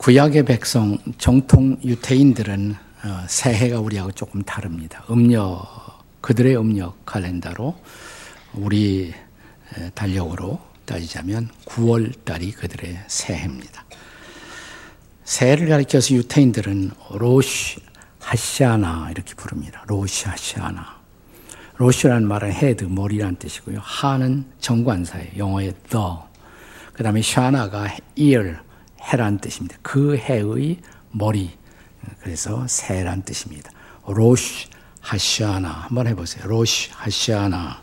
[0.00, 5.04] 구약의 백성 정통 유태인들은 어, 새해가 우리하고 조금 다릅니다.
[5.10, 5.62] 음력
[6.22, 7.78] 그들의 음력 칼렌더로
[8.54, 9.12] 우리
[9.94, 13.84] 달력으로 따지자면 9월 달이 그들의 새해입니다.
[15.24, 17.80] 새해를 가리켜서 유태인들은 로시
[18.20, 19.84] 하시아나 이렇게 부릅니다.
[19.86, 20.98] 로시 하시아나.
[21.76, 23.80] 로시라는 말은 head 머리란 뜻이고요.
[23.82, 25.32] 하는 정관사예요.
[25.36, 26.06] 영어의 the.
[26.94, 28.56] 그 다음에 샤나가 ear
[29.00, 29.76] 해란 뜻입니다.
[29.82, 30.78] 그 해의
[31.10, 31.50] 머리.
[32.20, 33.70] 그래서 새란 뜻입니다.
[34.06, 34.68] 로시
[35.00, 36.46] 하시아나 한번 해보세요.
[36.46, 37.80] 로시 하시아나.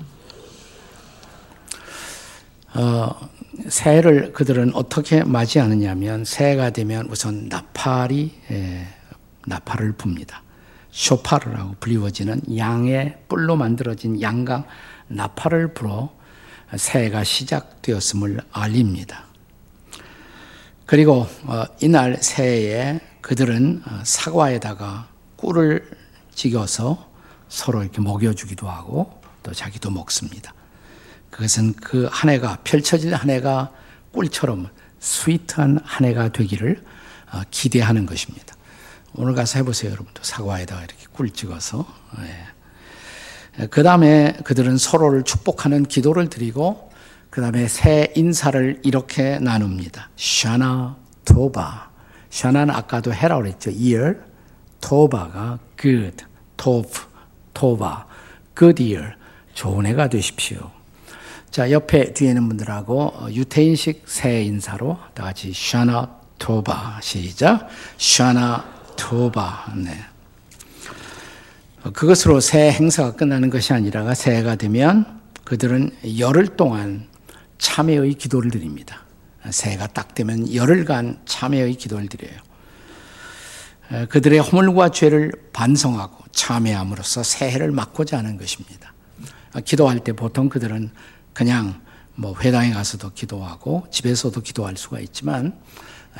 [2.75, 3.29] 어,
[3.69, 8.87] 새해를 그들은 어떻게 맞이하느냐면 새해가 되면 우선 나팔이 예,
[9.45, 10.41] 나팔을 붑니다.
[10.91, 14.65] 쇼파르라고 불리워지는 양의 뿔로 만들어진 양강
[15.07, 16.13] 나팔을 불어
[16.75, 19.26] 새해가 시작되었음을 알립니다.
[20.87, 25.87] 그리고 어, 이날 새해에 그들은 어, 사과에다가 꿀을
[26.33, 27.11] 찍어서
[27.49, 30.53] 서로 이렇게 먹여주기도 하고 또 자기도 먹습니다.
[31.29, 33.71] 그것은 그 한 해가 펼쳐질 한 해가
[34.13, 36.81] 꿀처럼 스위트한 한 해가 되기를
[37.33, 38.55] 어, 기대하는 것입니다.
[39.13, 41.85] 오늘 가서 해보세요, 여러분도 사과에다가 이렇게 꿀 찍어서.
[43.59, 43.67] 예.
[43.67, 46.86] 그 다음에 그들은 서로를 축복하는 기도를 드리고
[47.29, 50.09] 그 다음에 새 인사를 이렇게 나눕니다.
[50.15, 51.89] 샤나 토바.
[52.29, 53.71] 샤나는 아까도 해라고 그랬죠.
[53.71, 54.17] year.
[54.81, 56.25] 토바가 good.
[56.55, 56.89] 토브.
[57.53, 58.07] 토바.
[58.57, 59.15] good year.
[59.53, 60.71] 좋은 해가 되십시오.
[61.51, 66.99] 자, 옆에 뒤에 있는 분들하고 유태인식 새 인사로 다 같이 샤나 토바.
[67.01, 67.67] 시작.
[67.97, 68.63] 샤나
[68.95, 69.73] 토바.
[69.75, 69.97] 네.
[71.93, 77.07] 그것으로 새 행사가 끝나는 것이 아니라 새해가 되면 그들은 열흘 동안
[77.57, 79.03] 참회의 기도를 드립니다.
[79.49, 82.37] 새해가 딱 되면 열흘간 참회의 기도를 드려요.
[84.09, 88.93] 그들의 허물과 죄를 반성하고 참회함으로써 새해를 맞고자 하는 것입니다.
[89.63, 90.91] 기도할 때 보통 그들은
[91.33, 91.81] 그냥
[92.15, 95.57] 뭐 회당에 가서도 기도하고 집에서도 기도할 수가 있지만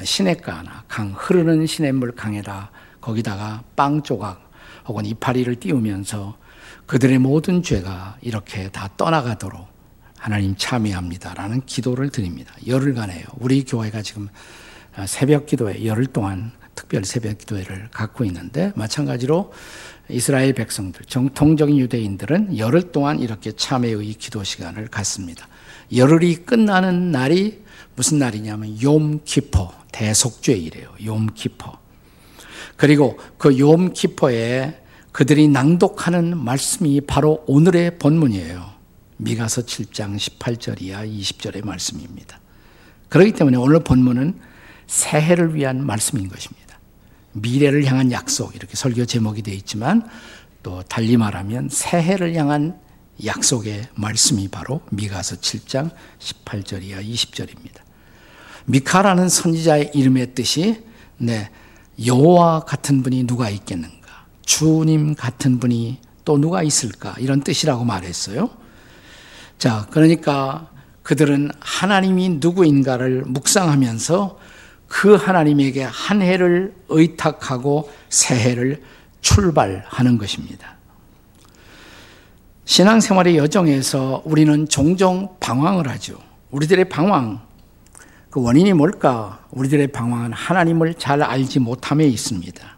[0.04, 2.72] 시냇가나 강 흐르는 시냇물 강에다
[3.02, 4.50] 거기다가 빵 조각
[4.86, 6.38] 혹은 이파리를 띄우면서
[6.86, 9.77] 그들의 모든 죄가 이렇게 다 떠나가도록
[10.18, 12.54] 하나님 참여합니다라는 기도를 드립니다.
[12.66, 13.26] 열흘간 해요.
[13.40, 14.28] 우리 교회가 지금
[15.06, 19.54] 새벽 기도회 열흘 동안 특별 새벽 기도회를 갖고 있는데 마찬가지로
[20.10, 25.48] 이스라엘 백성들 정통적인 유대인들은 열흘 동안 이렇게 참회의 기도 시간을 갖습니다.
[25.96, 27.64] 열흘이 끝나는 날이
[27.96, 30.90] 무슨 날이냐면 욤 키퍼 대속죄일이에요.
[31.02, 31.80] 욤 키퍼.
[32.76, 38.77] 그리고 그 욤 키퍼에 그들이 낭독하는 말씀이 바로 오늘의 본문이에요.
[39.18, 42.40] 미가서 7장 18절 이하 20절의 말씀입니다.
[43.10, 44.40] 그렇기 때문에 오늘 본문은
[44.86, 46.80] 새해를 위한 말씀인 것입니다.
[47.34, 50.08] 미래를 향한 약속 이렇게 설교 제목이 되어 있지만
[50.64, 52.80] 또 달리 말하면 새해를 향한
[53.26, 57.82] 약속의 말씀이 바로 미가서 7장 18절 이하 20절입니다.
[58.66, 60.84] 미카라는 선지자의 이름의 뜻이
[61.18, 61.50] 네,
[62.06, 64.26] 여호와 같은 분이 누가 있겠는가?
[64.46, 67.16] 주님 같은 분이 또 누가 있을까?
[67.18, 68.50] 이런 뜻이라고 말했어요.
[69.57, 70.69] 자, 그러니까
[71.03, 74.40] 그들은 하나님이 누구인가를 묵상하면서
[74.88, 78.81] 그 하나님에게 한 해를 의탁하고 새 해를
[79.22, 80.75] 출발하는 것입니다.
[82.66, 86.19] 신앙생활의 여정에서 우리는 종종 방황을 하죠.
[86.51, 87.41] 우리들의 방황,
[88.29, 89.39] 그 원인이 뭘까?
[89.51, 92.78] 우리들의 방황은 하나님을 잘 알지 못함에 있습니다.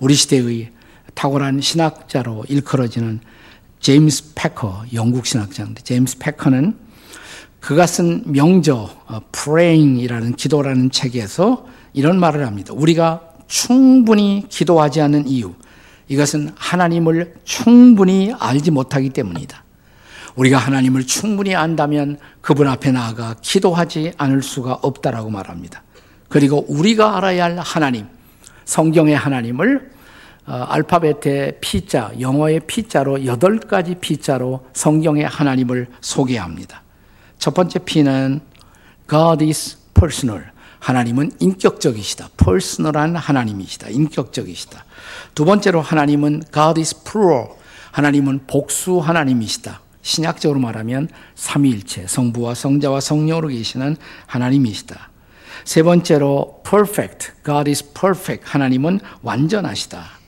[0.00, 0.72] 우리 시대의
[1.14, 3.20] 탁월한 신학자로 일컬어지는
[3.82, 6.76] 제임스 패커, 영국 신학자인데 제임스 패커는
[7.58, 8.90] 그가 쓴 명저
[9.32, 12.72] 프레잉이라는 기도라는 책에서 이런 말을 합니다.
[12.74, 15.54] 우리가 충분히 기도하지 않는 이유
[16.06, 19.64] 이것은 하나님을 충분히 알지 못하기 때문이다.
[20.36, 25.82] 우리가 하나님을 충분히 안다면 그분 앞에 나아가 기도하지 않을 수가 없다라고 말합니다.
[26.28, 28.06] 그리고 우리가 알아야 할 하나님,
[28.64, 29.91] 성경의 하나님을 어,
[30.44, 36.82] 알파벳의 P자, 영어의 P자로 여덟 가지 P자로 성경의 하나님을 소개합니다.
[37.38, 38.40] 첫 번째 P는
[39.08, 40.44] God is personal.
[40.80, 42.30] 하나님은 인격적이시다.
[42.36, 43.88] personal한 하나님이시다.
[43.88, 44.84] 인격적이시다.
[45.34, 47.50] 두 번째로 하나님은 God is plural.
[47.92, 49.80] 하나님은 복수 하나님이시다.
[50.02, 53.96] 신약적으로 말하면 삼위일체, 성부와 성자와 성령으로 계시는
[54.26, 55.10] 하나님이시다.
[55.64, 57.30] 세 번째로 perfect.
[57.44, 58.44] God is perfect.
[58.44, 60.21] 하나님은 완전하시다.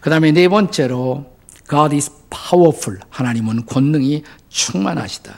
[0.00, 1.26] 그 다음에 네 번째로
[1.68, 3.00] God is powerful.
[3.10, 5.34] 하나님은 권능이 충만하시다.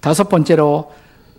[0.00, 0.92] 다섯 번째로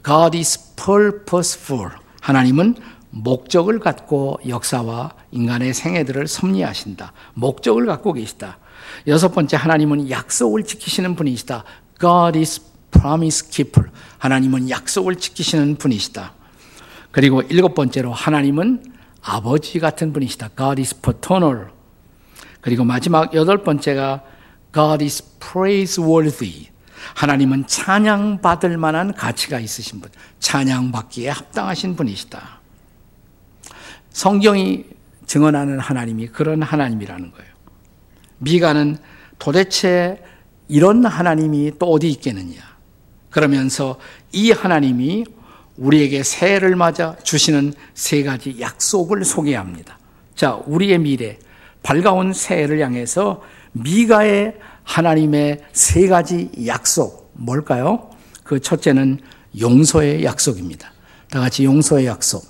[0.05, 1.91] God is purposeful.
[2.21, 2.75] 하나님은
[3.09, 7.13] 목적을 갖고 역사와 인간의 생애들을 섭리하신다.
[7.33, 8.59] 목적을 갖고 계시다.
[9.07, 11.63] 여섯 번째, 하나님은 약속을 지키시는 분이시다.
[11.99, 12.61] God is
[12.91, 13.89] promise keeper.
[14.19, 16.33] 하나님은 약속을 지키시는 분이시다.
[17.11, 18.83] 그리고 일곱 번째로 하나님은
[19.21, 20.49] 아버지 같은 분이시다.
[20.57, 21.76] God is paternal.
[22.67, 24.25] 그리고 마지막 여덟 번째가
[24.73, 26.67] God is praiseworthy.
[27.15, 32.59] 하나님은 찬양받을 만한 가치가 있으신 분, 찬양받기에 합당하신 분이시다.
[34.09, 34.83] 성경이
[35.25, 37.49] 증언하는 하나님이 그런 하나님이라는 거예요.
[38.39, 38.97] 미가는
[39.39, 40.21] 도대체
[40.67, 42.59] 이런 하나님이 또 어디 있겠느냐.
[43.29, 43.97] 그러면서
[44.33, 45.23] 이 하나님이
[45.77, 49.97] 우리에게 새해를 맞아 주시는 세 가지 약속을 소개합니다.
[50.35, 51.39] 자, 우리의 미래,
[51.87, 53.41] 밝아온 새해를 향해서
[53.71, 58.09] 미가의 하나님의 세 가지 약속, 뭘까요?
[58.43, 59.19] 그 첫째는
[59.57, 60.91] 용서의 약속입니다.
[61.29, 62.43] 다 같이 용서의 약속.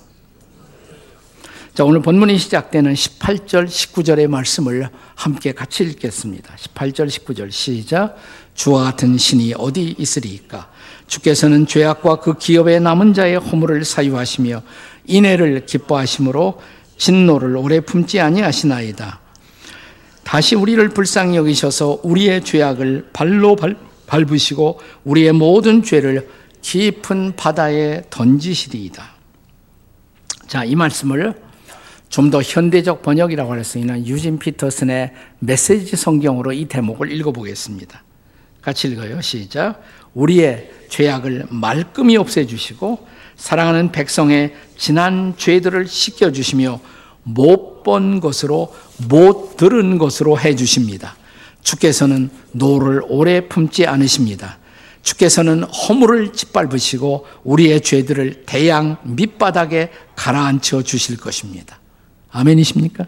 [1.72, 6.56] 자, 오늘 본문이 시작되는 18절, 19절의 말씀을 함께 같이 읽겠습니다.
[6.56, 8.16] 18절, 19절 시작.
[8.54, 10.68] 주와 같은 신이 어디 있으리까?
[11.06, 14.62] 주께서는 죄악과 그 기업의 남은 자의 허물을 사유하시며
[15.06, 16.60] 인애를 기뻐하심으로
[16.96, 19.27] 진노를 오래 품지 아니하시나이다.
[20.28, 26.28] 다시 우리를 불쌍히 여기셔서 우리의 죄악을 발로 발, 밟으시고 우리의 모든 죄를
[26.60, 29.10] 깊은 바다에 던지시리이다.
[30.46, 31.34] 자, 이 말씀을
[32.10, 38.02] 좀 더 현대적 번역이라고 할 수 있는 유진 피터슨의 메시지 성경으로 이 대목을 읽어보겠습니다.
[38.60, 39.22] 같이 읽어요.
[39.22, 39.80] 시작.
[40.12, 46.80] 우리의 죄악을 말끔히 없애주시고 사랑하는 백성의 지난 죄들을 씻겨주시며
[47.22, 48.74] 못 본 것으로
[49.06, 51.16] 못 들은 것으로 해 주십니다.
[51.62, 54.58] 주께서는 노를 오래 품지 않으십니다.
[55.02, 61.78] 주께서는 허물을 짓밟으시고 우리의 죄들을 대양 밑바닥에 가라앉혀 주실 것입니다.
[62.30, 63.06] 아멘이십니까?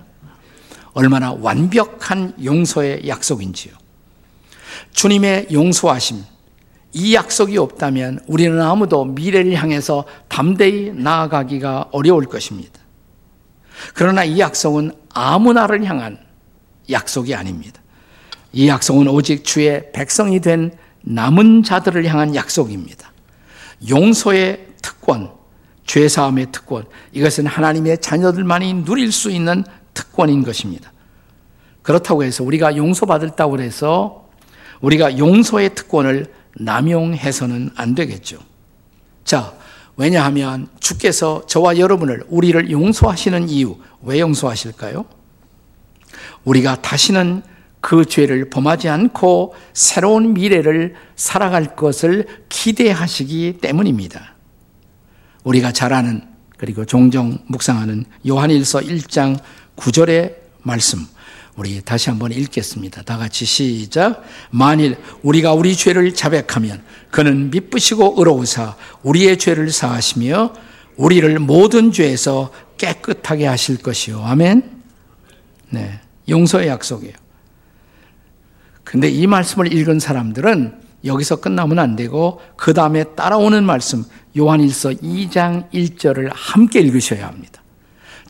[0.92, 3.75] 얼마나 완벽한 용서의 약속인지요.
[4.92, 6.22] 주님의 용서하심,
[6.92, 12.79] 이 약속이 없다면 우리는 아무도 미래를 향해서 담대히 나아가기가 어려울 것입니다.
[13.94, 16.18] 그러나 이 약속은 아무나를 향한
[16.88, 17.80] 약속이 아닙니다.
[18.52, 20.72] 이 약속은 오직 주의 백성이 된
[21.02, 23.12] 남은 자들을 향한 약속입니다.
[23.88, 25.32] 용서의 특권,
[25.86, 30.92] 죄사함의 특권, 이것은 하나님의 자녀들만이 누릴 수 있는 특권인 것입니다.
[31.82, 34.28] 그렇다고 해서 우리가 용서받았다고 해서
[34.80, 38.38] 우리가 용서의 특권을 남용해서는 안 되겠죠.
[39.24, 39.54] 자,
[40.00, 45.05] 왜냐하면 주께서 저와 여러분을 우리를 용서하시는 이유 왜 용서하실까요?
[46.44, 47.43] 우리가 다시는
[47.82, 54.37] 그 죄를 범하지 않고 새로운 미래를 살아갈 것을 기대하시기 때문입니다.
[55.44, 56.23] 우리가 잘 아는
[56.56, 59.38] 그리고 종종 묵상하는 요한일서 1장
[59.76, 61.06] 9절의 말씀
[61.56, 63.02] 우리 다시 한번 읽겠습니다.
[63.02, 64.23] 다 같이 시작.
[64.50, 70.55] 만일 우리가 우리 죄를 자백하면 그는 미쁘시고 의로우사 우리의 죄를 사하시며
[70.97, 74.23] 우리를 모든 죄에서 깨끗하게 하실 것이요.
[74.25, 74.82] 아멘.
[75.70, 76.00] 네.
[76.29, 77.14] 용서의 약속이에요.
[78.85, 84.04] 근데 이 말씀을 읽은 사람들은 여기서 끝나면 안 되고 그 다음에 따라오는 말씀
[84.37, 87.60] 요한일서 2장 1절을 함께 읽으셔야 합니다.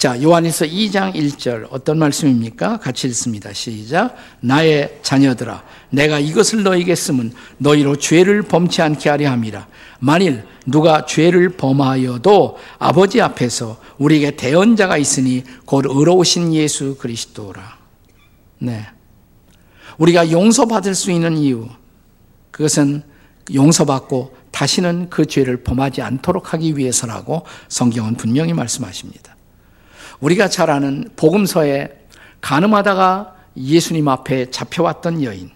[0.00, 2.78] 자, 요한에서 2장 1절 어떤 말씀입니까?
[2.78, 3.52] 같이 읽습니다.
[3.52, 4.16] 시작.
[4.40, 9.68] 나의 자녀들아, 내가 이것을 너에게 쓰면 너희로 죄를 범치 않게 하려 함이라.
[9.98, 17.76] 만일 누가 죄를 범하여도 아버지 앞에서 우리에게 대언자가 있으니 곧 의로우신 예수 그리스도라.
[18.60, 18.86] 네.
[19.98, 21.68] 우리가 용서받을 수 있는 이유,
[22.50, 23.02] 그것은
[23.52, 29.29] 용서받고 다시는 그 죄를 범하지 않도록 하기 위해서라고 성경은 분명히 말씀하십니다.
[30.20, 32.06] 우리가 잘 아는 복음서에
[32.40, 35.50] 가늠하다가 예수님 앞에 잡혀왔던 여인.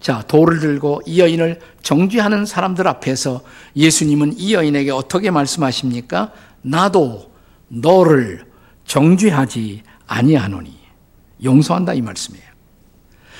[0.00, 3.42] 자, 돌을 들고 이 여인을 정죄하는 사람들 앞에서
[3.74, 6.32] 예수님은 이 여인에게 어떻게 말씀하십니까?
[6.62, 7.32] 나도
[7.68, 8.44] 너를
[8.84, 10.78] 정죄하지 아니하노니.
[11.42, 12.48] 용서한다 이 말씀이에요.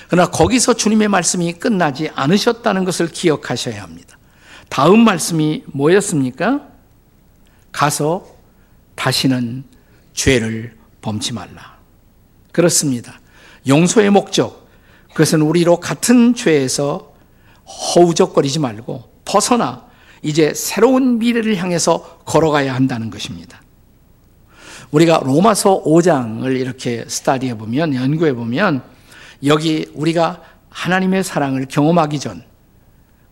[0.08, 4.18] 그러나 거기서 주님의 말씀이 끝나지 않으셨다는 것을 기억하셔야 합니다.
[4.68, 6.68] 다음 말씀이 뭐였습니까?
[7.72, 8.26] 가서
[8.94, 9.64] 다시는
[10.18, 11.78] 죄를 범치 말라.
[12.50, 13.20] 그렇습니다.
[13.68, 14.68] 용서의 목적,
[15.10, 17.14] 그것은 우리로 같은 죄에서
[17.64, 19.86] 허우적거리지 말고 벗어나
[20.22, 23.62] 이제 새로운 미래를 향해서 걸어가야 한다는 것입니다.
[24.90, 28.82] 우리가 로마서 5장을 이렇게 스타디해 보면, 연구해 보면,
[29.44, 32.42] 여기 우리가 하나님의 사랑을 경험하기 전,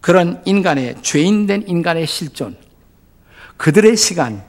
[0.00, 2.56] 그런 인간의, 죄인된 인간의 실존,
[3.56, 4.44] 그들의 시간,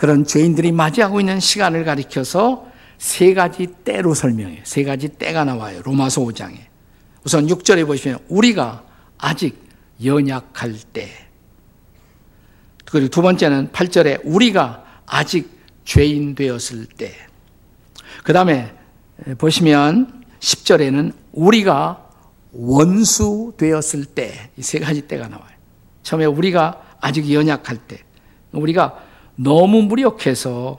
[0.00, 2.66] 그런 죄인들이 맞이하고 있는 시간을 가리켜서
[2.96, 4.62] 세 가지 때로 설명해요.
[4.64, 5.82] 세 가지 때가 나와요.
[5.84, 6.56] 로마서 5장에.
[7.22, 8.82] 우선 6절에 보시면 우리가
[9.18, 9.62] 아직
[10.02, 11.10] 연약할 때.
[12.90, 15.50] 그리고 두 번째는 8절에 우리가 아직
[15.84, 17.12] 죄인 되었을 때.
[18.24, 18.72] 그 다음에
[19.36, 22.08] 보시면 10절에는 우리가
[22.52, 24.48] 원수 되었을 때.
[24.56, 25.54] 이 세 가지 때가 나와요.
[26.04, 27.98] 처음에 우리가 아직 연약할 때.
[28.52, 29.09] 우리가
[29.42, 30.78] 너무 무력해서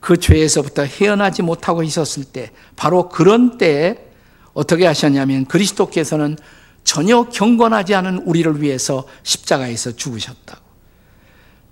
[0.00, 3.96] 그 죄에서부터 헤어나지 못하고 있었을 때, 바로 그런 때에
[4.52, 6.36] 어떻게 하셨냐면 그리스도께서는
[6.84, 10.62] 전혀 경건하지 않은 우리를 위해서 십자가에서 죽으셨다고.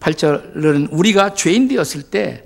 [0.00, 2.44] 8절은 우리가 죄인 되었을 때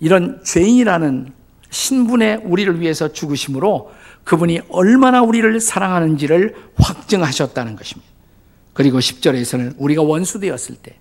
[0.00, 1.32] 이런 죄인이라는
[1.70, 3.90] 신분의 우리를 위해서 죽으심으로
[4.22, 8.10] 그분이 얼마나 우리를 사랑하는지를 확증하셨다는 것입니다.
[8.74, 10.96] 그리고 10절에서는 우리가 원수 되었을 때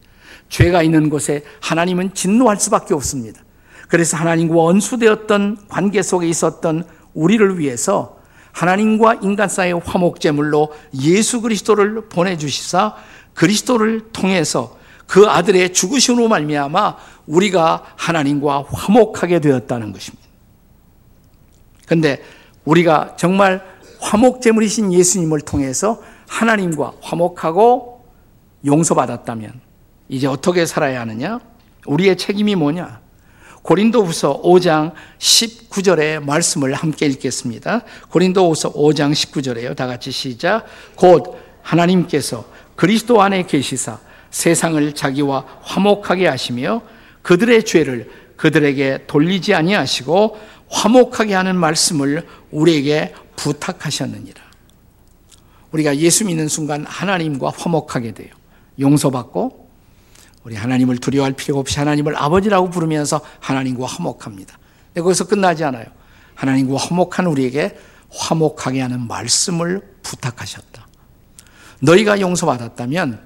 [0.50, 3.42] 죄가 있는 곳에 하나님은 진노할 수밖에 없습니다.
[3.88, 8.18] 그래서 하나님과 원수되었던 관계 속에 있었던 우리를 위해서
[8.52, 12.96] 하나님과 인간 사이의 화목제물로 예수 그리스도를 보내주시사
[13.34, 16.98] 그리스도를 통해서 그 아들의 죽으심으로 말미암아
[17.28, 20.24] 우리가 하나님과 화목하게 되었다는 것입니다.
[21.86, 22.24] 그런데
[22.66, 23.64] 우리가 정말
[24.00, 28.06] 화목제물이신 예수님을 통해서 하나님과 화목하고
[28.66, 29.62] 용서받았다면
[30.10, 31.40] 이제 어떻게 살아야 하느냐?
[31.86, 33.02] 우리의 책임이 뭐냐?
[33.64, 37.82] 고린도후서 5장 19절의 말씀을 함께 읽겠습니다.
[38.10, 39.76] 고린도후서 5장 19절에요.
[39.76, 40.66] 다 같이 시작.
[40.96, 42.46] 곧 하나님께서
[42.76, 44.00] 그리스도 안에 계시사
[44.32, 46.82] 세상을 자기와 화목하게 하시며
[47.22, 50.38] 그들의 죄를 그들에게 돌리지 아니하시고
[50.70, 54.42] 화목하게 하는 말씀을 우리에게 부탁하셨느니라.
[55.72, 58.30] 우리가 예수 믿는 순간 하나님과 화목하게 돼요.
[58.80, 59.62] 용서받고
[60.44, 64.58] 우리 하나님을 두려워할 필요가 없이 하나님을 아버지라고 부르면서 하나님과 화목합니다.
[64.96, 65.86] 거기서 끝나지 않아요.
[66.36, 67.78] 하나님과 화목한 우리에게
[68.12, 70.88] 화목하게 하는 말씀을 부탁하셨다.
[71.82, 73.20] 너희가 용서받았다면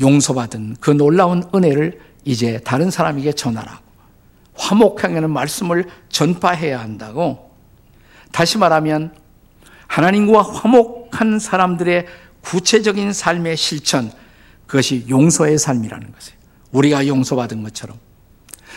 [0.00, 3.82] 용서받은 그 놀라운 은혜를 이제 다른 사람에게 전하라고.
[4.54, 7.50] 화목하게 하는 말씀을 전파해야 한다고.
[8.30, 9.14] 다시 말하면
[9.86, 12.06] 하나님과 화목한 사람들의
[12.42, 14.10] 구체적인 삶의 실천,
[14.66, 16.41] 그것이 용서의 삶이라는 것이에요.
[16.72, 17.98] 우리가 용서받은 것처럼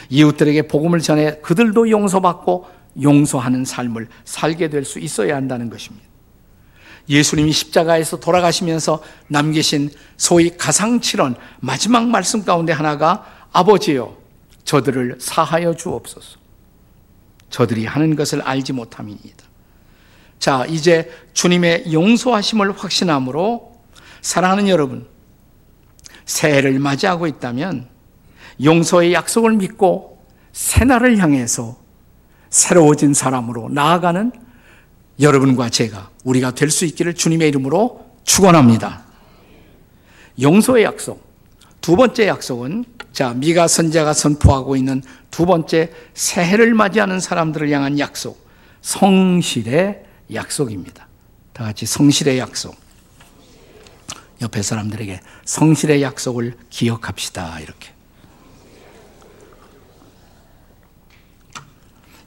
[0.09, 2.67] 이웃들에게 복음을 전해 그들도 용서받고
[3.01, 6.05] 용서하는 삶을 살게 될 수 있어야 한다는 것입니다.
[7.09, 14.17] 예수님이 십자가에서 돌아가시면서 남기신 소위 가상칠언 마지막 말씀 가운데 하나가 아버지여
[14.63, 16.39] 저들을 사하여 주옵소서.
[17.49, 19.45] 저들이 하는 것을 알지 못함이니이다.
[20.39, 23.75] 자, 이제 주님의 용서하심을 확신함으로
[24.21, 25.07] 사랑하는 여러분,
[26.25, 27.87] 새해를 맞이하고 있다면
[28.63, 31.77] 용서의 약속을 믿고 새날을 향해서
[32.49, 34.31] 새로워진 사람으로 나아가는
[35.19, 39.03] 여러분과 제가 우리가 될 수 있기를 주님의 이름으로 축원합니다.
[40.41, 41.23] 용서의 약속.
[41.81, 45.01] 두 번째 약속은 자, 미가 선자가 선포하고 있는
[45.31, 48.45] 두 번째 새해를 맞이하는 사람들을 향한 약속.
[48.81, 50.03] 성실의
[50.33, 51.07] 약속입니다.
[51.53, 52.75] 다 같이 성실의 약속.
[54.41, 57.59] 옆에 사람들에게 성실의 약속을 기억합시다.
[57.59, 57.89] 이렇게.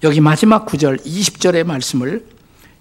[0.02, 2.26] 여기 마지막 구절 20절의 말씀을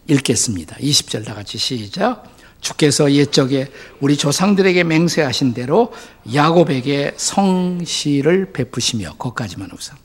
[0.08, 0.76] 읽겠습니다.
[0.78, 2.24] 20절 다 같이 시작.
[2.62, 5.94] 주께서 옛적에 우리 조상들에게 맹세하신 대로
[6.34, 9.98] 야곱에게 성실을 베푸시며 거기까지만 우선.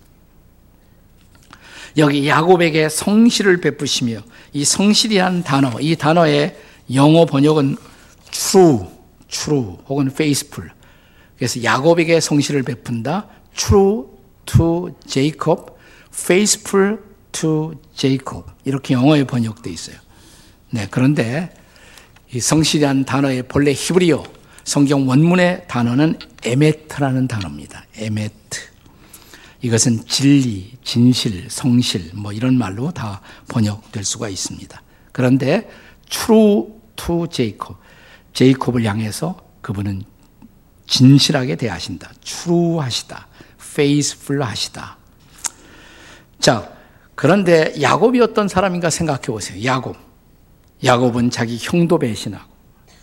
[1.99, 6.57] 여기 야곱에게 성실을 베푸시며 이 성실이란 단어, 이 단어의
[6.95, 7.76] 영어 번역은
[8.31, 8.81] true
[9.33, 10.71] true 혹은 faithful.
[11.37, 13.27] 그래서 야곱에게 성실을 베푼다.
[13.57, 14.07] true
[14.47, 15.73] to Jacob,
[16.12, 16.99] faithful
[17.33, 18.45] to Jacob.
[18.65, 19.97] 이렇게 영어에 번역되어 있어요.
[20.71, 21.53] 네, 그런데
[22.33, 24.23] 이 성실이라는 단어의 본래 히브리어
[24.65, 27.85] 성경 원문의 단어는 에메트라는 단어입니다.
[27.97, 28.61] 에메트.
[29.62, 34.83] 이것은 진리, 진실, 성실 뭐 이런 말로 다 번역될 수가 있습니다.
[35.12, 35.69] 그런데
[36.09, 37.77] true to Jacob.
[38.33, 40.05] 제이콥을 향해서 그분은
[40.87, 42.12] 진실하게 대하신다.
[42.25, 43.27] true하시다.
[43.61, 44.97] faithful하시다.
[46.39, 46.73] 자,
[47.15, 49.65] 그런데 야곱이 어떤 사람인가 생각해 보세요.
[49.65, 49.97] 야곱.
[50.85, 52.51] 야곱은 자기 형도 배신하고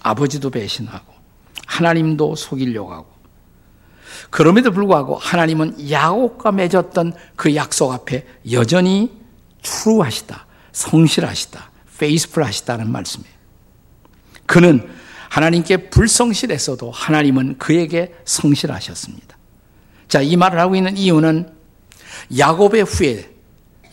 [0.02, 1.14] 아버지도 배신하고
[1.66, 3.08] 하나님도 속이려고 하고
[4.30, 9.12] 그럼에도 불구하고 하나님은 야곱과 맺었던 그 약속 앞에 여전히
[9.62, 10.46] true하시다.
[10.72, 11.72] 성실하시다.
[11.94, 13.34] faithful하시다는 말씀이에요.
[14.46, 14.90] 그는
[15.30, 19.38] 하나님께 불성실했어도 하나님은 그에게 성실하셨습니다.
[20.08, 21.52] 자, 이 말을 하고 있는 이유는
[22.38, 23.30] 야곱의 후예,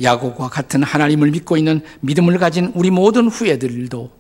[0.03, 4.11] 야곱과 같은 하나님을 믿고 있는 믿음을 가진 우리 모든 후예들도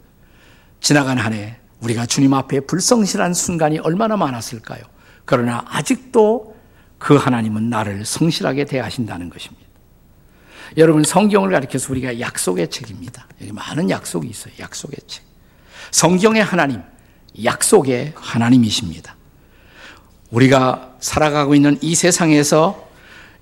[0.81, 4.83] 지나간 한 해 우리가 주님 앞에 불성실한 순간이 얼마나 많았을까요?
[5.25, 6.57] 그러나 아직도
[6.99, 9.67] 그 하나님은 나를 성실하게 대하신다는 것입니다.
[10.77, 13.27] 여러분 성경을 가리켜서 우리가 약속의 책입니다.
[13.41, 14.53] 여기 많은 약속이 있어요.
[14.59, 15.25] 약속의 책.
[15.91, 16.83] 성경의 하나님,
[17.45, 19.17] 약속의 하나님이십니다.
[20.31, 22.87] 우리가 살아가고 있는 이 세상에서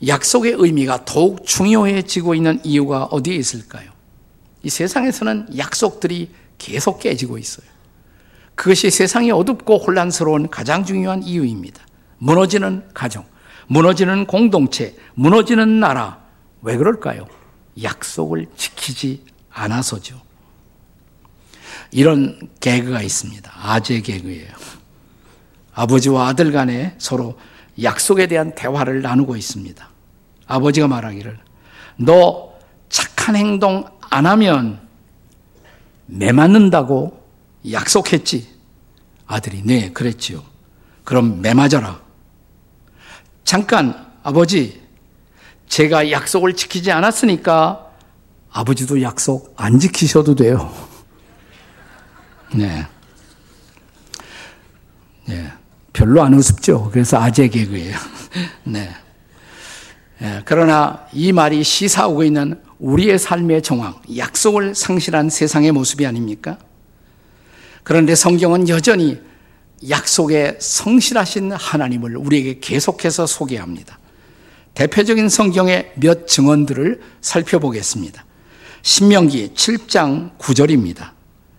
[0.06, 3.90] 약속의 의미가 더욱 중요해지고 있는 이유가 어디에 있을까요?
[4.62, 7.66] 이 세상에서는 약속들이 계속 깨지고 있어요.
[8.54, 11.82] 그것이 세상이 어둡고 혼란스러운 가장 중요한 이유입니다.
[12.18, 13.24] 무너지는 가정,
[13.66, 16.22] 무너지는 공동체, 무너지는 나라.
[16.62, 17.26] 왜 그럴까요?
[17.82, 20.20] 약속을 지키지 않아서죠.
[21.94, 23.52] 이런 개그가 있습니다.
[23.54, 24.48] 아재 개그예요.
[25.74, 27.38] 아버지와 아들 간에 서로
[27.80, 29.88] 약속에 대한 대화를 나누고 있습니다.
[30.46, 31.38] 아버지가 말하기를
[31.98, 32.52] 너
[32.88, 34.80] 착한 행동 안 하면
[36.06, 37.24] 매 맞는다고
[37.70, 38.48] 약속했지.
[39.26, 40.42] 아들이 네 그랬지요.
[41.04, 42.00] 그럼 매 맞아라.
[43.44, 44.82] 잠깐 아버지
[45.68, 47.88] 제가 약속을 지키지 않았으니까
[48.50, 50.93] 아버지도 약속 안 지키셔도 돼요.
[52.54, 52.86] 네.
[55.26, 55.52] 네.
[55.92, 56.90] 별로 안 우습죠.
[56.92, 57.96] 그래서 아재 개그예요.
[58.64, 58.90] 네.
[60.18, 60.42] 네.
[60.44, 66.58] 그러나 이 말이 시사하고 있는 우리의 삶의 정황, 약속을 상실한 세상의 모습이 아닙니까?
[67.82, 69.20] 그런데 성경은 여전히
[69.88, 73.98] 약속에 성실하신 하나님을 우리에게 계속해서 소개합니다.
[74.74, 78.24] 대표적인 성경의 몇 증언들을 살펴보겠습니다.
[78.82, 81.13] 신명기 7장 9절입니다.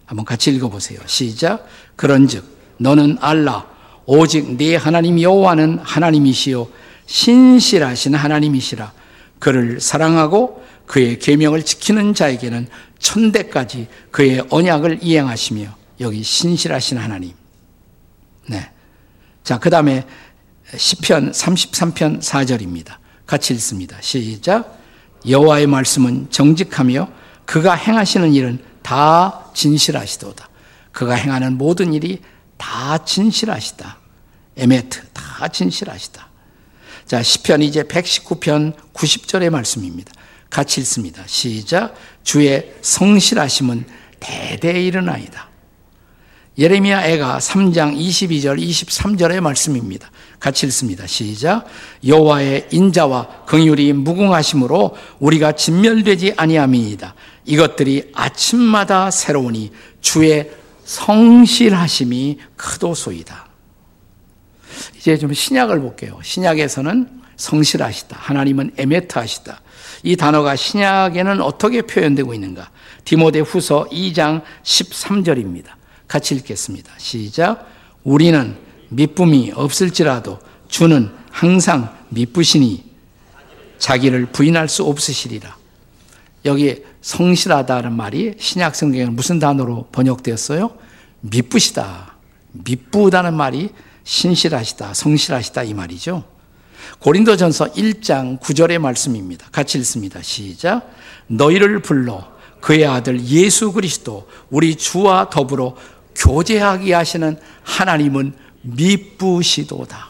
[0.06, 1.00] 한번 같이 읽어보세요.
[1.06, 1.68] 시작.
[1.96, 2.44] 그런즉
[2.78, 3.68] 너는 알라
[4.06, 6.68] 오직 네 하나님 여호와는 하나님이시요
[7.06, 8.92] 신실하신 하나님이시라.
[9.40, 12.68] 그를 사랑하고 그의 계명을 지키는 자에게는
[13.00, 17.34] 천대까지 그의 언약을 이행하시며 여기 신실하신 하나님.
[18.48, 18.70] 네.
[19.44, 20.06] 자, 그다음에
[20.76, 22.98] 시편 33편 4절입니다.
[23.26, 23.98] 같이 읽습니다.
[24.02, 24.80] 시작.
[25.28, 27.10] 여호와의 말씀은 정직하며
[27.46, 30.48] 그가 행하시는 일은 다 진실하시도다.
[30.92, 32.22] 그가 행하는 모든 일이
[32.56, 33.98] 다 진실하시다.
[34.58, 36.28] 에메트 다 진실하시다.
[37.08, 40.14] 자, 시편 이제 119편 90절의 말씀입니다.
[40.52, 41.24] 같이 읽습니다.
[41.26, 41.96] 시작.
[42.24, 43.86] 주의 성실하심은
[44.20, 45.50] 대대히 일어나이다.
[46.58, 50.12] 예레미야 애가 3장 22절 23절의 말씀입니다.
[50.40, 51.08] 같이 읽습니다.
[51.08, 51.66] 시작.
[52.06, 57.16] 여호와의 인자와 긍휼이 무궁하심으로 우리가 진멸되지 아니함이이다.
[57.46, 60.52] 이것들이 아침마다 새로우니 주의
[60.84, 63.48] 성실하심이 크도소이다.
[64.98, 66.20] 이제 좀 신약을 볼게요.
[66.24, 68.18] 신약에서는 성실하시다.
[68.20, 69.62] 하나님은 에메트하시다.
[70.04, 72.70] 이 단어가 신약에는 어떻게 표현되고 있는가?
[73.04, 75.68] 디모데 후서 2장 13절입니다.
[76.08, 76.92] 같이 읽겠습니다.
[76.98, 77.68] 시작.
[78.04, 78.56] 우리는
[78.90, 82.84] 미쁨이 없을지라도 주는 항상 미쁘시니
[83.78, 85.58] 자기를 부인할 수 없으시리라.
[86.46, 90.72] 여기 성실하다는 말이 신약 성경에 무슨 단어로 번역되었어요?
[91.22, 92.16] 미쁘시다.
[92.52, 93.70] 미쁘다는 말이
[94.04, 96.24] 신실하시다, 성실하시다 이 말이죠.
[97.00, 99.48] 고린도전서 1장 9절의 말씀입니다.
[99.52, 100.22] 같이 읽습니다.
[100.22, 100.90] 시작.
[101.28, 102.32] 너희를 불러
[102.62, 105.76] 그의 아들 예수 그리스도 우리 주와 더불어
[106.16, 110.10] 교제하게 하시는 하나님은 미쁘시도다.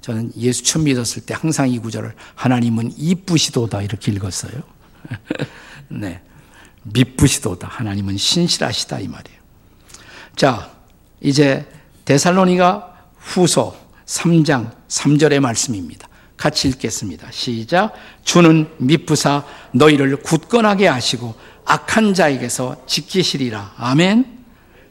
[0.00, 4.73] 저는 예수 처음 믿었을 때 항상 이 구절을 하나님은 이쁘시도다 이렇게 읽었어요.
[5.88, 6.20] 네.
[6.82, 7.68] 미쁘시도다.
[7.68, 9.38] 하나님은 신실하시다 이 말이에요.
[10.36, 10.70] 자,
[11.20, 11.66] 이제
[12.04, 16.08] 데살로니가 후서 3장 3절의 말씀입니다.
[16.36, 17.30] 같이 읽겠습니다.
[17.30, 17.94] 시작.
[18.22, 23.74] 주는 미쁘사 너희를 굳건하게 하시고 악한 자에게서 지키시리라.
[23.78, 24.44] 아멘.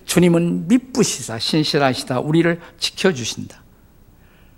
[0.05, 3.61] 주님은 미쁘시사 신실하시다 우리를 지켜주신다.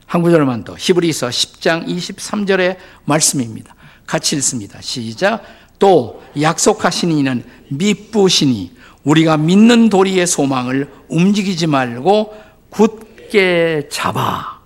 [0.05, 3.75] 한 구절만 더 히브리서 10장 23절의 말씀입니다.
[4.05, 4.79] 같이 읽습니다.
[4.81, 5.43] 시작.
[5.79, 12.33] 또 약속하신 이는 미쁘시니 우리가 믿는 도리의 소망을 움직이지 말고
[12.69, 14.59] 굳게 잡아.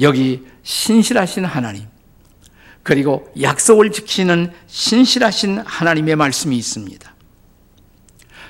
[0.00, 1.84] 여기 신실하신 하나님,
[2.82, 7.14] 그리고 약속을 지키는 신실하신 하나님의 말씀이 있습니다.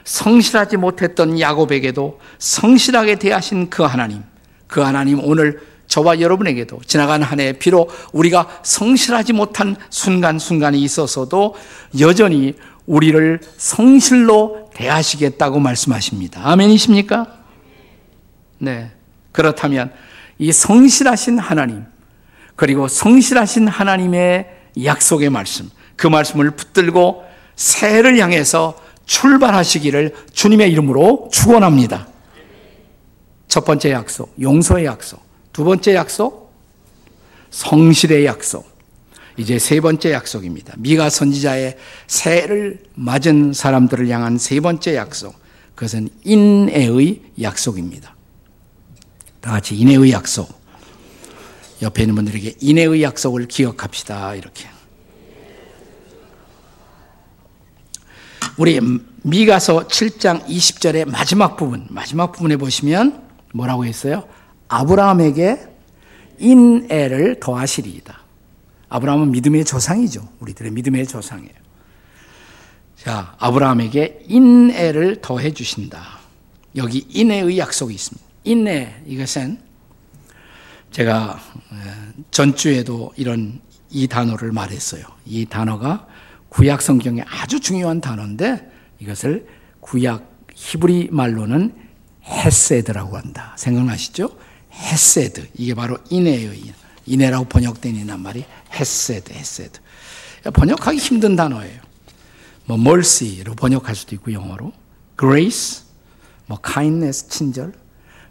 [0.05, 4.23] 성실하지 못했던 야곱에게도 성실하게 대하신 그 하나님,
[4.67, 11.55] 그 하나님 오늘 저와 여러분에게도 지나간 한 해 비록 우리가 성실하지 못한 순간순간이 있어서도
[12.01, 12.55] 여전히
[12.87, 16.41] 우리를 성실로 대하시겠다고 말씀하십니다.
[16.45, 17.27] 아멘이십니까?
[18.59, 18.91] 네.
[19.33, 19.93] 그렇다면
[20.39, 21.85] 이 성실하신 하나님,
[22.55, 24.47] 그리고 성실하신 하나님의
[24.85, 27.25] 약속의 말씀, 그 말씀을 붙들고
[27.57, 32.09] 새해를 향해서 출발하시기를 주님의 이름으로 축원합니다.
[33.49, 35.26] 첫 번째 약속, 용서의 약속.
[35.57, 36.53] 두 번째 약속,
[37.49, 38.71] 성실의 약속.
[39.39, 40.75] 이제 세 번째 약속입니다.
[40.77, 45.35] 미가 선지자의 새해를 맞은 사람들을 향한 세 번째 약속.
[45.75, 48.15] 그것은 인애의 약속입니다.
[49.41, 50.47] 다 같이 인애의 약속.
[51.81, 54.35] 옆에 있는 분들에게 인애의 약속을 기억합시다.
[54.35, 54.69] 이렇게.
[58.59, 58.79] 우리
[59.23, 64.29] 미가서 7장 20절의 마지막 부분, 마지막 부분에 보시면 뭐라고 했어요?
[64.69, 65.69] 아브라함에게
[66.39, 68.21] 인애를 더하시리이다.
[68.89, 70.29] 아브라함은 믿음의 조상이죠.
[70.41, 71.55] 우리들의 믿음의 조상이에요.
[72.97, 76.19] 자, 아브라함에게 인애를 더해 주신다.
[76.77, 78.27] 여기 인애의 약속이 있습니다.
[78.45, 79.59] 인애, 이것은
[80.91, 81.41] 제가
[82.31, 85.05] 전주에도 이런 이 단어를 말했어요.
[85.25, 86.07] 이 단어가
[86.49, 89.47] 구약 성경에 아주 중요한 단어인데 이것을
[89.81, 91.75] 구약 히브리 말로는
[92.25, 93.55] 헤세드라고 한다.
[93.57, 94.31] 생각나시죠?
[94.77, 95.49] 헤세드.
[95.55, 96.53] 이게 바로 인애예요.
[97.07, 99.81] 인애라고 번역된 말이 헤세드, 헤세드.
[100.53, 101.81] 번역하기 힘든 단어예요.
[102.67, 104.73] 뭐 mercy로 번역할 수도 있고 영어로
[105.19, 105.85] grace,
[106.47, 107.73] 뭐 kindness, 친절.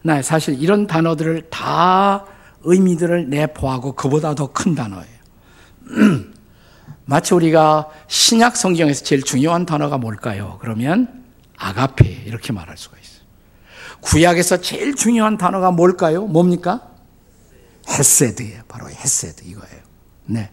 [0.01, 2.25] 나 사실 이런 단어들을 다
[2.63, 5.15] 의미들을 내포하고 그보다 더 큰 단어예요.
[7.05, 10.57] 마치 우리가 신약 성경에서 제일 중요한 단어가 뭘까요?
[10.61, 11.23] 그러면
[11.57, 13.04] 아가페 이렇게 말할 수가 있어요.
[14.01, 16.25] 구약에서 제일 중요한 단어가 뭘까요?
[16.25, 16.89] 뭡니까?
[17.89, 18.63] 헤세드예요.
[18.67, 19.81] 바로 헤세드 이거예요.
[20.25, 20.49] 네.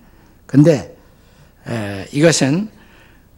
[0.47, 0.97] 근데
[1.67, 2.71] 에, 이것은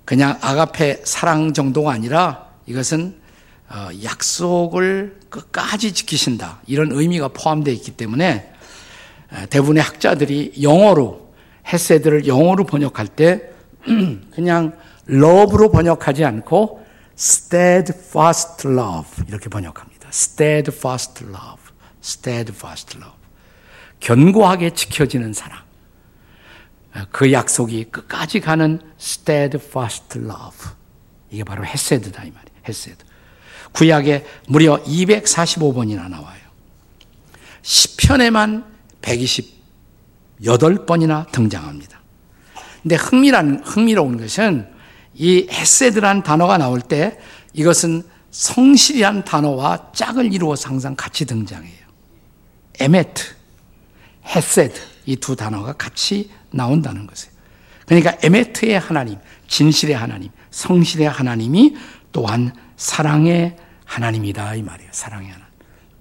[0.04, 3.16] 그냥 아가페 사랑 정도가 아니라 이것은
[3.68, 8.52] 어, 약속을 끝까지 지키신다 이런 의미가 포함되어 있기 때문에
[9.50, 11.32] 대부분의 학자들이 영어로
[11.66, 13.50] 헤세드를 영어로 번역할 때
[14.34, 14.76] 그냥
[15.08, 16.84] love로 번역하지 않고
[17.18, 19.93] steadfast love 이렇게 번역합니다.
[20.14, 21.60] Steadfast love,
[22.02, 23.18] steadfast love.
[23.98, 25.64] 견고하게 지켜지는 사랑.
[27.10, 30.70] 그 약속이 끝까지 가는 steadfast love.
[31.30, 32.60] 이게 바로 헤세드다 이 말이에요.
[32.68, 33.04] 헤세드.
[33.72, 36.38] 구약에 무려 245번이나 나와요.
[37.62, 38.64] 10편에만
[39.02, 42.00] 128번이나 등장합니다.
[42.82, 44.72] 근데 흥미란, 흥미로운 것은
[45.14, 47.18] 이 헤세드란 단어가 나올 때
[47.52, 51.84] 이것은 성실이란 단어와 짝을 이루어서 항상 같이 등장해요.
[52.80, 53.22] 에메트,
[54.26, 57.32] 헤세드 이 두 단어가 같이 나온다는 것이에요.
[57.86, 61.76] 그러니까 에메트의 하나님, 진실의 하나님, 성실의 하나님이
[62.10, 64.90] 또한 사랑의 하나님이다 이 말이에요.
[64.92, 65.30] 사랑의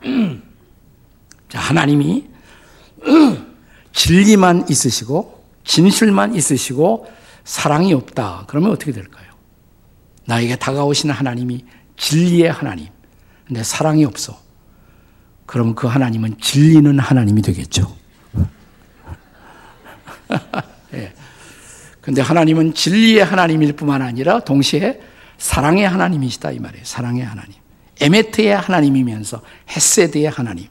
[0.02, 0.42] 하나님.
[1.50, 2.26] 자, 하나님이
[3.94, 7.12] 진리만 있으시고 진실만 있으시고
[7.44, 8.46] 사랑이 없다.
[8.48, 9.32] 그러면 어떻게 될까요?
[10.26, 11.64] 나에게 다가오시는 하나님이
[11.98, 12.88] 진리의 하나님.
[13.46, 14.42] 근데 사랑이 없어.
[15.46, 17.96] 그러면 그 하나님은 진리는 하나님이 되겠죠.
[20.94, 21.14] 예.
[22.02, 25.02] 근데 하나님은 진리의 하나님일 뿐만 아니라 동시에
[25.38, 26.86] 사랑의 하나님이시다 이 말이에요.
[26.86, 27.54] 사랑의 하나님.
[28.02, 30.68] 에메트의 하나님이면서 헤세드의 하나님.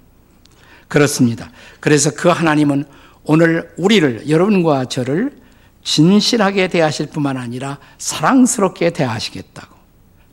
[0.88, 1.50] 그렇습니다.
[1.80, 2.84] 그래서 그 하나님은
[3.24, 5.40] 오늘 우리를 여러분과 저를
[5.84, 9.76] 진실하게 대하실 뿐만 아니라 사랑스럽게 대하시겠다고.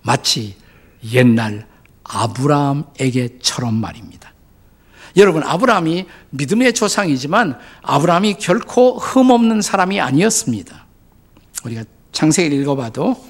[0.01, 0.55] 마치
[1.13, 1.67] 옛날
[2.03, 4.33] 아브라함에게처럼 말입니다.
[5.17, 10.85] 여러분, 아브라함이 믿음의 조상이지만 아브라함이 결코 흠없는 사람이 아니었습니다.
[11.65, 13.23] 우리가 창세기를 읽어봐도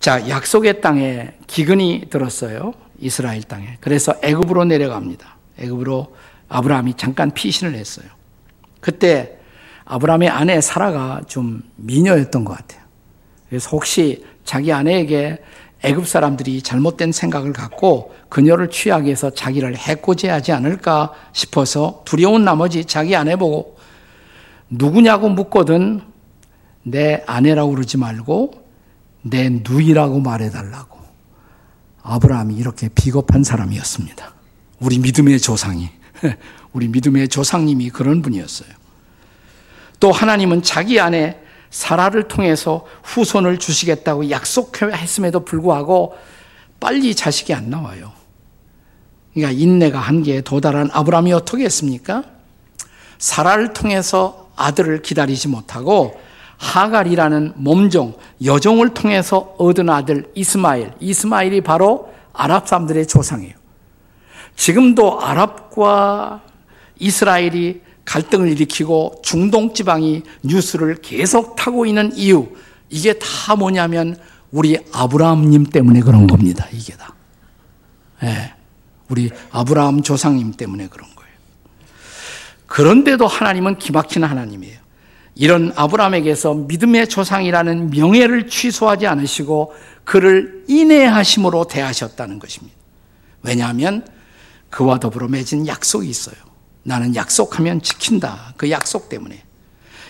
[0.00, 2.72] 자, 약속의 땅에 기근이 들었어요.
[3.00, 3.76] 이스라엘 땅에.
[3.80, 5.36] 그래서 애굽으로 내려갑니다.
[5.58, 6.14] 애굽으로
[6.48, 8.06] 아브라함이 잠깐 피신을 했어요.
[8.80, 9.38] 그때
[9.84, 12.82] 아브라함의 아내 사라가 좀 미녀였던 것 같아요.
[13.48, 15.42] 그래서 혹시 자기 아내에게
[15.82, 23.14] 애굽 사람들이 잘못된 생각을 갖고 그녀를 취하기 위해서 자기를 해코지하지 않을까 싶어서 두려운 나머지 자기
[23.14, 23.76] 아내 보고
[24.68, 26.00] 누구냐고 묻거든
[26.82, 28.66] 내 아내라고 그러지 말고
[29.22, 30.98] 내 누이라고 말해달라고.
[32.02, 34.32] 아브라함이 이렇게 비겁한 사람이었습니다.
[34.80, 35.90] 우리 믿음의 조상이.
[36.72, 38.70] 우리 믿음의 조상님이 그런 분이었어요.
[40.00, 46.16] 또 하나님은 자기 안에 사라를 통해서 후손을 주시겠다고 약속했음에도 불구하고
[46.80, 48.12] 빨리 자식이 안 나와요.
[49.34, 52.24] 그러니까 인내가 한계에 도달한 아브라함이 어떻게 했습니까?
[53.18, 56.18] 사라를 통해서 아들을 기다리지 못하고
[56.58, 60.92] 하갈이라는 몸종, 여종을 통해서 얻은 아들 이스마엘.
[60.98, 63.54] 이스마엘이 바로 아랍 사람들의 조상이에요.
[64.56, 66.42] 지금도 아랍과
[66.98, 72.48] 이스라엘이 갈등을 일으키고 중동 지방이 뉴스를 계속 타고 있는 이유
[72.88, 74.16] 이게 다 뭐냐면
[74.50, 76.66] 우리 아브라함님 때문에 그런 겁니다.
[76.72, 77.14] 이게 다.
[78.22, 78.54] 예.
[79.10, 81.30] 우리 아브라함 조상님 때문에 그런 거예요.
[82.66, 84.78] 그런데도 하나님은 기막힌 하나님이에요.
[85.34, 92.74] 이런 아브라함에게서 믿음의 조상이라는 명예를 취소하지 않으시고 그를 인내하심으로 대하셨다는 것입니다.
[93.42, 94.06] 왜냐하면
[94.70, 96.47] 그와 더불어 맺은 약속이 있어요.
[96.88, 98.54] 나는 약속하면 지킨다.
[98.56, 99.42] 그 약속 때문에.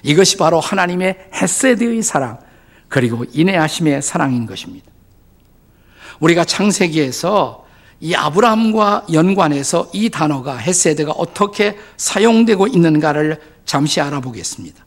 [0.05, 2.39] 이것이 바로 하나님의 헤세드의 사랑,
[2.89, 4.87] 그리고 인내하심의 사랑인 것입니다.
[6.21, 7.67] 우리가 창세기에서
[8.01, 14.87] 이 아브라함과 연관해서 이 단어가 헤세드가 어떻게 사용되고 있는가를 잠시 알아보겠습니다.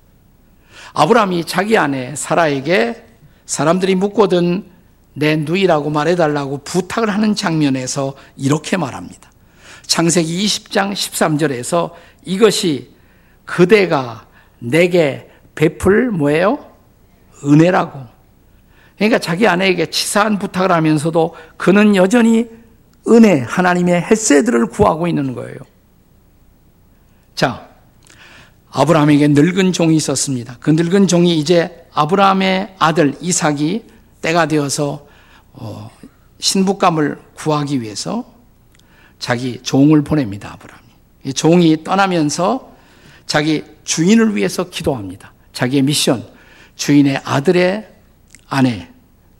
[0.93, 3.05] 아브라함이 자기 아내 사라에게
[3.45, 4.65] 사람들이 묻거든
[5.13, 9.30] 내 누이라고 말해달라고 부탁을 하는 장면에서 이렇게 말합니다.
[9.91, 11.91] 창세기 20장 13절에서
[12.23, 12.93] 이것이
[13.43, 14.25] 그대가
[14.57, 16.65] 내게 베풀 뭐예요?
[17.43, 17.99] 은혜라고.
[18.95, 22.47] 그러니까 자기 아내에게 치사한 부탁을 하면서도 그는 여전히
[23.09, 25.57] 은혜, 하나님의 햇새들을 구하고 있는 거예요.
[27.35, 27.67] 자,
[28.69, 30.55] 아브라함에게 늙은 종이 있었습니다.
[30.61, 33.83] 그 늙은 종이 이제 아브라함의 아들 이삭이
[34.21, 35.05] 때가 되어서
[35.51, 35.91] 어,
[36.39, 38.30] 신부감을 구하기 위해서
[39.21, 40.51] 자기 종을 보냅니다.
[40.53, 40.87] 아브라함이.
[41.25, 42.75] 이 종이 떠나면서
[43.27, 45.33] 자기 주인을 위해서 기도합니다.
[45.53, 46.27] 자기의 미션,
[46.75, 47.87] 주인의 아들의
[48.47, 48.89] 아내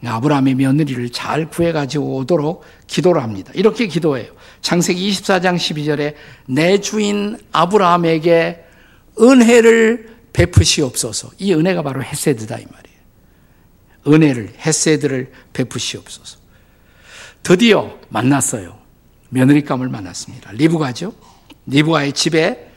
[0.06, 3.52] 아브라함의 며느리를 잘 구해가지고 오도록 기도를 합니다.
[3.56, 4.32] 이렇게 기도해요.
[4.62, 6.14] 창세기 24장 12절에
[6.46, 8.64] 내 주인 아브라함에게
[9.20, 11.32] 은혜를 베푸시옵소서.
[11.40, 12.98] 이 은혜가 바로 헤세드다 이 말이에요.
[14.08, 16.38] 은혜를 헤세드를 베푸시옵소서.
[17.42, 18.81] 드디어 만났어요.
[19.32, 20.52] 며느리감을 만났습니다.
[20.52, 21.14] 리브가죠.
[21.66, 22.72] 리브가의 집에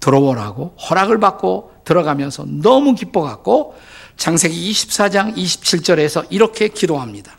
[0.00, 3.76] 들어오라고 허락을 받고 들어가면서 너무 기뻐갖고
[4.16, 7.36] 창세기 24장 27절에서 이렇게 기도합니다.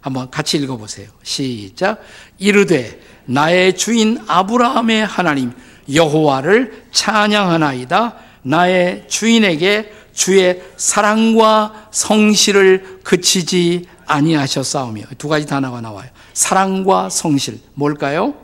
[0.00, 1.08] 한번 같이 읽어보세요.
[1.22, 2.00] 시작.
[2.38, 5.52] 이르되 나의 주인 아브라함의 하나님
[5.92, 8.16] 여호와를 찬양하나이다.
[8.42, 16.08] 나의 주인에게 주의 사랑과 성실을 그치지 아니하셨사오며 두 가지 단어가 나와요.
[16.40, 18.34] 사랑과 성실 뭘까요?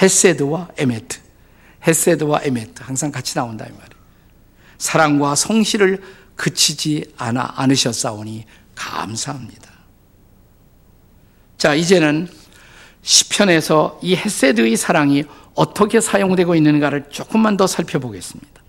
[0.00, 1.18] 헤세드와 에메트.
[1.84, 4.04] 헤세드와 에메트 항상 같이 나온다 이 말이에요.
[4.78, 6.00] 사랑과 성실을
[6.36, 8.44] 그치지 않아 않으셨사오니
[8.76, 9.68] 감사합니다.
[11.58, 12.28] 자, 이제는
[13.02, 15.24] 시편에서 이 헤세드의 사랑이
[15.56, 18.62] 어떻게 사용되고 있는가를 조금만 더 살펴보겠습니다.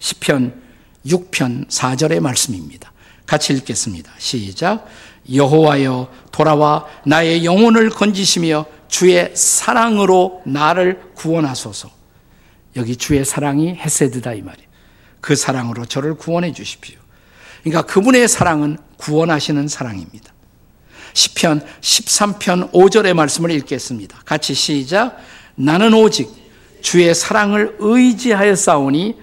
[0.00, 0.62] 시편
[1.06, 2.92] 6편 4절의 말씀입니다.
[3.24, 4.10] 같이 읽겠습니다.
[4.18, 4.88] 시작.
[5.32, 11.90] 여호와여 돌아와 나의 영혼을 건지시며 주의 사랑으로 나를 구원하소서.
[12.76, 14.68] 여기 주의 사랑이 헤세드다 이 말이에요.
[15.20, 16.98] 그 사랑으로 저를 구원해 주십시오.
[17.62, 20.32] 그러니까 그분의 사랑은 구원하시는 사랑입니다.
[21.12, 24.20] 시편 13편 5절의 말씀을 읽겠습니다.
[24.24, 25.18] 같이 시작.
[25.54, 26.28] 나는 오직
[26.80, 29.16] 주의 사랑을 의지하여 싸우니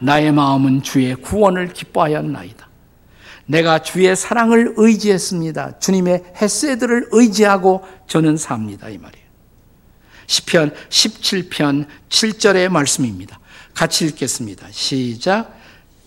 [0.00, 2.69] 나의 마음은 주의 구원을 기뻐하였나이다.
[3.50, 5.80] 내가 주의 사랑을 의지했습니다.
[5.80, 8.88] 주님의 햇새들을 의지하고 저는 삽니다.
[8.88, 9.26] 이 말이에요.
[10.26, 13.40] 시편 17편 7절의 말씀입니다.
[13.74, 14.68] 같이 읽겠습니다.
[14.70, 15.58] 시작.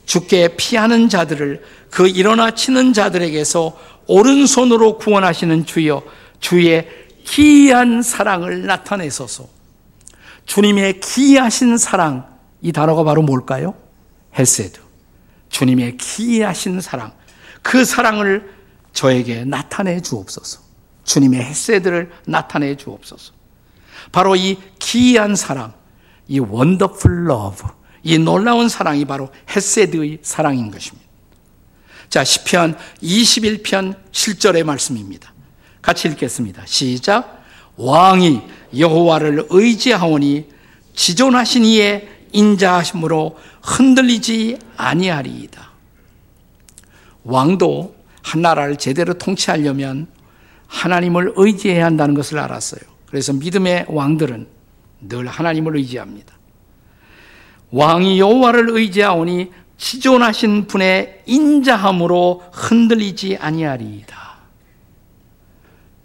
[0.06, 3.77] 주께 피하는 자들을 그 일어나 치는 자들에게서
[4.08, 6.01] 오른손으로 구원하시는 주여
[6.39, 6.88] 주의
[7.25, 9.49] 기이한 사랑을 나타내소서.
[10.45, 12.25] 주님의 기이하신 사랑
[12.62, 13.75] 이 단어가 바로 뭘까요?
[14.38, 14.80] 헤세드.
[15.49, 17.12] 주님의 기이하신 사랑.
[17.63, 18.54] 그 사랑을
[18.91, 20.62] 저에게 나타내 주옵소서.
[21.04, 23.34] 주님의 헤세드를 나타내 주옵소서.
[24.12, 25.73] 바로 이 기이한 사랑,
[26.28, 27.63] 이 wonderful love,
[28.04, 31.08] 이 놀라운 사랑이 바로 헤세드의 사랑인 것입니다.
[32.10, 35.34] 자, 시편 21편 7절의 말씀입니다.
[35.82, 36.63] 같이 읽겠습니다.
[36.65, 37.43] 시작.
[37.76, 38.41] 왕이
[38.78, 40.49] 여호와를 의지하오니
[40.95, 45.73] 지존하신 이의 인자하심으로 흔들리지 아니하리이다.
[47.24, 50.08] 왕도 한 나라를 제대로 통치하려면
[50.68, 52.82] 하나님을 의지해야 한다는 것을 알았어요.
[53.08, 54.48] 그래서 믿음의 왕들은
[55.02, 56.34] 늘 하나님을 의지합니다.
[57.72, 64.24] 왕이 여호와를 의지하오니 지존하신 분의 인자함으로 흔들리지 아니하리이다.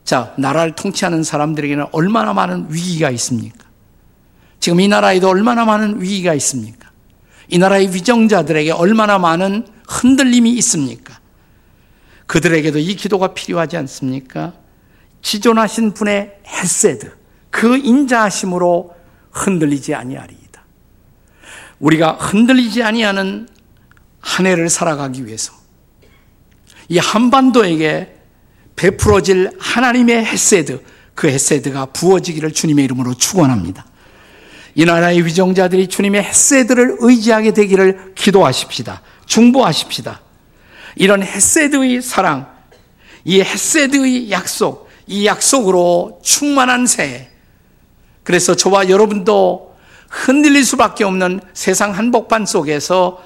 [0.04, 3.58] 자, 나라를 통치하는 사람들에게는 얼마나 많은 위기가 있습니까?
[4.58, 6.90] 지금 이 나라에도 얼마나 많은 위기가 있습니까?
[7.48, 11.18] 이 나라의 위정자들에게 얼마나 많은 흔들림이 있습니까?
[12.26, 14.52] 그들에게도 이 기도가 필요하지 않습니까?
[15.22, 17.16] 지존하신 분의 헤세드,
[17.50, 18.94] 그 인자하심으로
[19.32, 20.62] 흔들리지 아니하리이다.
[21.80, 23.48] 우리가 흔들리지 아니하는
[24.20, 25.52] 한 해를 살아가기 위해서
[26.88, 28.14] 이 한반도에게
[28.76, 30.82] 베풀어질 하나님의 헤세드,
[31.14, 33.86] 그 헤세드가 부어지기를 주님의 이름으로 축원합니다.
[34.74, 39.02] 이 나라의 위정자들이 주님의 헤세드를 의지하게 되기를 기도하십시다.
[39.28, 40.20] 중보하십시다.
[40.96, 42.52] 이런 헤세드의 사랑,
[43.24, 47.28] 이 헤세드의 약속, 이 약속으로 충만한 새해.
[48.24, 49.76] 그래서 저와 여러분도
[50.08, 53.22] 흔들릴 수밖에 없는 세상 한복판 속에서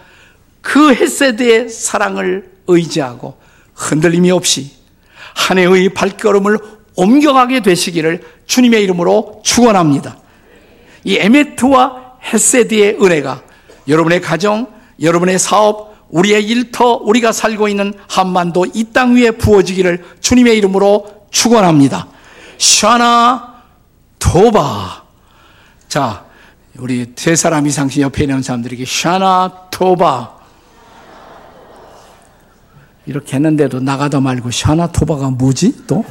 [0.60, 3.38] 그 헤세드의 사랑을 의지하고
[3.74, 4.70] 흔들림이 없이
[5.34, 6.58] 한 해의 발걸음을
[6.94, 10.18] 옮겨가게 되시기를 주님의 이름으로 축원합니다.
[11.04, 13.42] 이 에메트와 헤세드의 은혜가
[13.88, 14.68] 여러분의 가정,
[15.00, 22.06] 여러분의 사업, 우리의 일터, 우리가 살고 있는 한반도 이 땅 위에 부어지기를 주님의 이름으로 축원합니다.
[22.58, 23.62] 샤나
[24.18, 25.02] 토바.
[25.88, 26.24] 자,
[26.78, 30.42] 우리 세 사람 이상씩 옆에 있는 사람들에게 샤나 토바.
[33.06, 36.04] 이렇게 했는데도 나가다 말고 샤나 토바가 뭐지 또?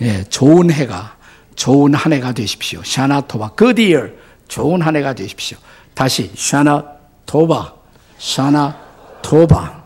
[0.00, 1.16] 예, 좋은 해가
[1.54, 2.82] 좋은 한 해가 되십시오.
[2.84, 3.50] 샤나 토바.
[3.56, 4.14] good year.
[4.48, 5.58] 좋은 한 해가 되십시오.
[5.94, 6.84] 다시 샤나
[7.26, 7.77] 토바.
[8.18, 8.76] 샤나
[9.22, 9.84] 토바.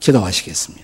[0.00, 0.83] 기도하시겠습니다.